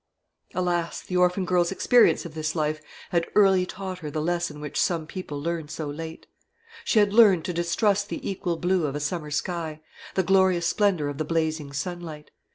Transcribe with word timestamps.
Alas! 0.55 1.01
the 1.01 1.15
orphan 1.15 1.45
girl's 1.45 1.71
experience 1.71 2.25
of 2.25 2.33
this 2.33 2.55
life 2.55 2.81
had 3.11 3.27
early 3.35 3.67
taught 3.67 3.99
her 3.99 4.09
the 4.09 4.19
lesson 4.19 4.59
which 4.59 4.81
some 4.81 5.05
people 5.05 5.39
learn 5.39 5.67
so 5.67 5.87
late. 5.87 6.25
She 6.83 6.97
had 6.97 7.13
learnt 7.13 7.45
to 7.45 7.53
distrust 7.53 8.09
the 8.09 8.27
equal 8.27 8.57
blue 8.57 8.87
of 8.87 8.95
a 8.95 8.99
summer 8.99 9.29
sky, 9.29 9.79
the 10.15 10.23
glorious 10.23 10.65
splendour 10.65 11.07
of 11.07 11.19
the 11.19 11.23
blazing 11.23 11.71
sunlight. 11.71 12.31